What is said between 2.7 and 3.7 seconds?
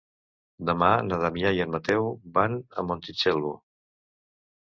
a Montitxelvo.